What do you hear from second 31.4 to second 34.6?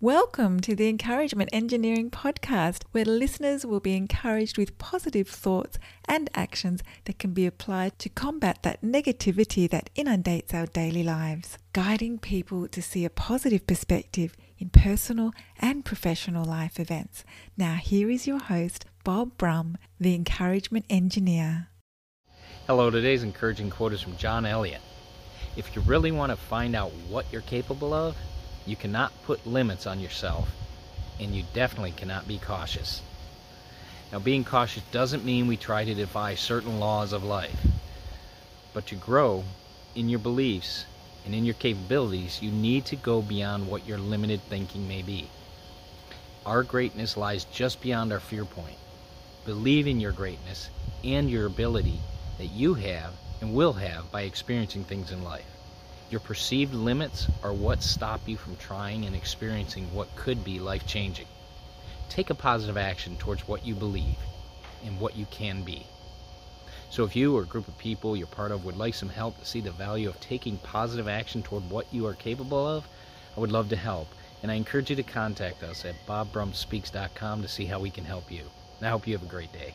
definitely cannot be cautious. Now, being